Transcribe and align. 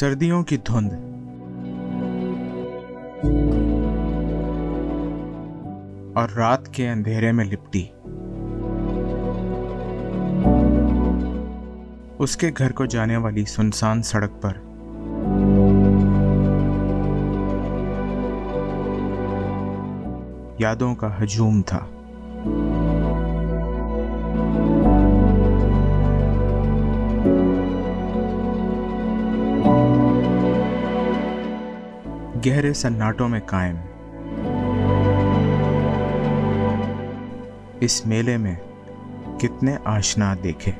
سردیوں 0.00 0.42
کی 0.42 0.56
دھند۔ 0.56 0.92
اور 6.16 6.28
رات 6.36 6.68
کے 6.68 6.90
اندھیرے 6.90 7.32
میں 7.32 7.44
لپٹی۔ 7.44 7.86
اس 12.18 12.36
کے 12.36 12.50
گھر 12.58 12.72
کو 12.72 12.84
جانے 12.84 13.16
والی 13.16 13.44
سنسان 13.44 14.02
سڑک 14.02 14.30
پر۔ 14.40 14.52
یادوں 20.58 20.94
کا 20.94 21.22
ہجوم 21.22 21.62
تھا۔ 21.62 21.86
گہرے 32.46 32.72
سناٹوں 32.72 33.28
میں 33.28 33.40
قائم۔ 33.46 33.76
اس 37.80 38.06
میلے 38.06 38.36
میں 38.36 38.54
کتنے 39.38 39.76
آشنا 39.84 40.34
دیکھے۔ 40.42 40.72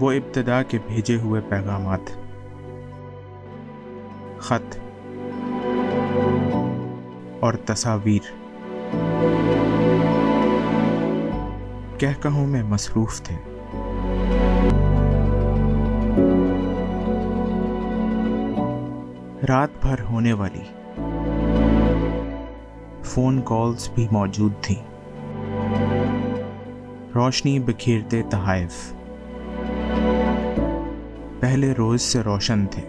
وہ 0.00 0.12
ابتدا 0.12 0.62
کے 0.62 0.78
بھیجے 0.86 1.16
ہوئے 1.16 1.40
پیغامات۔ 1.40 2.00
خط 4.38 4.76
اور 7.40 7.54
تصاویر۔ 7.54 8.48
کہہ 11.98 12.22
کہوں 12.22 12.46
میں 12.46 12.62
مصروف 12.62 13.22
تھے۔ 13.22 13.34
رات 19.48 19.68
بھر 19.80 20.02
ہونے 20.10 20.32
والی۔ 20.32 20.62
فون 23.04 23.40
کالز 23.44 23.90
بھی 23.94 24.08
موجود 24.10 24.52
تھیں۔ 24.60 24.82
روشنی 27.14 27.58
بکھیرتے 27.58 28.22
تحائف۔ 28.30 28.92
پہلے 31.40 31.72
روز 31.78 32.02
سے 32.02 32.20
روشن 32.20 32.66
تھے۔ 32.66 32.82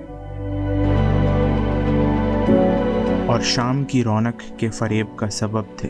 اور 3.26 3.40
شام 3.40 3.86
کی 3.86 4.04
رونق 4.04 4.60
کے 4.60 4.70
فریب 4.70 5.08
کا 5.16 5.30
سبب 5.30 5.64
تھے۔ 5.78 5.90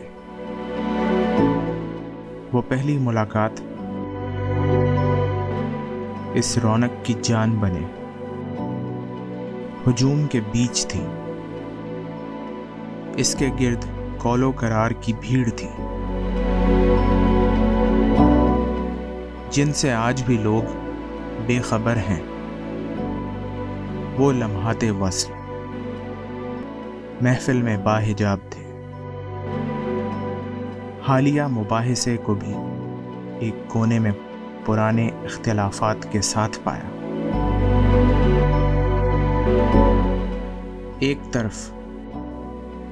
وہ 2.53 2.61
پہلی 2.67 2.97
ملاقات 2.97 3.61
اس 6.33 6.57
رونق 6.57 7.05
کی 7.05 7.13
جان 7.21 7.51
بنے۔ 7.51 7.79
ہجوم 9.87 10.27
کے 10.27 10.39
بیچ 10.51 10.87
تھی۔ 10.87 11.05
اس 13.15 13.35
کے 13.35 13.49
گرد 13.59 13.85
کولو 14.17 14.51
کرار 14.51 14.91
کی 14.91 15.13
بھیڑ 15.21 15.49
تھی۔ 15.49 15.67
جن 19.49 19.73
سے 19.73 19.93
آج 19.93 20.23
بھی 20.25 20.37
لوگ 20.37 20.63
بے 21.45 21.59
خبر 21.59 21.97
ہیں۔ 21.97 22.21
وہ 24.17 24.31
لمحات 24.31 24.83
وصل۔ 24.99 25.33
محفل 27.21 27.61
میں 27.61 27.77
باحجاب 27.77 28.37
تھے۔ 28.49 28.68
حالیہ 31.09 31.43
مباحثے 31.43 32.17
کو 32.17 32.33
بھی 32.33 32.53
ایک 33.39 33.55
کونے 33.67 33.99
میں 33.99 34.11
پرانے 34.65 35.07
اختلافات 35.07 36.11
کے 36.11 36.21
ساتھ 36.21 36.59
پایا۔ 36.63 36.83
ایک 40.99 41.17
طرف 41.31 41.71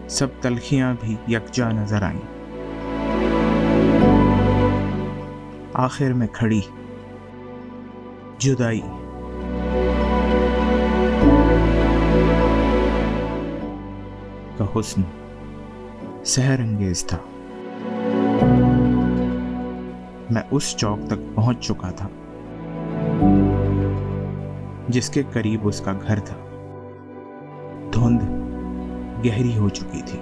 سب 0.08 0.28
تلخیاں 0.42 0.94
بھی 1.02 1.16
یکجا 1.28 1.72
نظر 1.72 2.02
آئیں۔ 2.02 2.20
آخر 5.74 6.14
میں 6.14 6.28
کھڑی، 6.28 6.62
جدائی۔ 8.38 8.82
کا 14.58 14.80
حسن 14.80 15.02
سحر 16.26 16.60
انگیز 16.60 17.06
تھا۔ 17.06 17.18
میں 20.32 20.42
اس 20.52 20.76
چوک 20.78 21.08
تک 21.08 21.36
پہنچ 21.36 21.68
چکا 21.68 21.92
تھا، 21.92 22.10
جس 24.90 25.10
کے 25.10 25.24
قریب 25.34 25.68
اس 25.68 25.82
کا 25.82 25.94
گھر 26.08 26.20
تھا۔ 26.20 26.36
دھند 27.94 28.22
گہری 29.26 29.58
ہو 29.58 29.70
چکی 29.70 30.02
تھی۔ 30.06 30.20